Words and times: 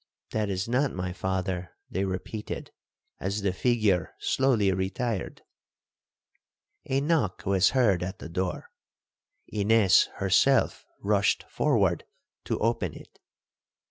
'That 0.31 0.49
is 0.49 0.67
not 0.67 0.91
my 0.95 1.13
father,' 1.13 1.75
they 1.91 2.03
repeated, 2.05 2.71
as 3.19 3.43
the 3.43 3.53
figure 3.53 4.15
slowly 4.19 4.71
retired. 4.71 5.43
A 6.89 6.99
knock 7.01 7.45
was 7.45 7.69
heard 7.77 8.01
at 8.01 8.17
the 8.17 8.27
door,—Ines 8.27 10.07
herself 10.15 10.87
rushed 11.03 11.43
forward 11.49 12.03
to 12.45 12.57
open 12.57 12.95
it. 12.95 13.19